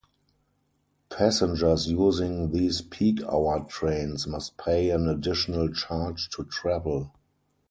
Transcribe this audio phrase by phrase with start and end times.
[1.09, 7.13] Passengers using these peak-hour trains must pay an additional charge to travel.